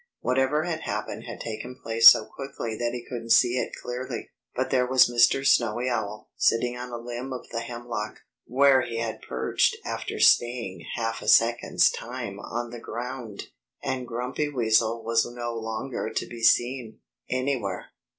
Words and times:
Whatever 0.21 0.63
had 0.63 0.79
happened 0.79 1.25
had 1.25 1.39
taken 1.39 1.75
place 1.75 2.09
so 2.09 2.25
quickly 2.25 2.75
that 2.75 2.89
he 2.91 3.05
couldn't 3.07 3.29
see 3.33 3.57
it 3.59 3.71
clearly. 3.83 4.31
But 4.55 4.71
there 4.71 4.87
was 4.87 5.07
Mr. 5.07 5.45
Snowy 5.45 5.89
Owl, 5.89 6.27
sitting 6.35 6.75
on 6.75 6.89
a 6.89 6.97
limb 6.97 7.31
of 7.31 7.47
the 7.49 7.59
hemlock, 7.59 8.21
where 8.47 8.81
he 8.81 8.97
had 8.97 9.21
perched 9.21 9.77
after 9.85 10.17
staying 10.19 10.83
half 10.95 11.21
a 11.21 11.27
second's 11.27 11.91
time 11.91 12.39
on 12.39 12.71
the 12.71 12.79
ground. 12.79 13.49
And 13.83 14.07
Grumpy 14.07 14.49
Weasel 14.49 15.03
was 15.03 15.23
no 15.23 15.53
longer 15.53 16.09
to 16.09 16.25
be 16.25 16.41
seen, 16.41 17.01
anywhere. 17.29 17.91